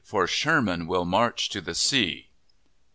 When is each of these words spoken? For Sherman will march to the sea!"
For 0.03 0.25
Sherman 0.25 0.87
will 0.87 1.05
march 1.05 1.47
to 1.49 1.61
the 1.61 1.75
sea!" 1.75 2.31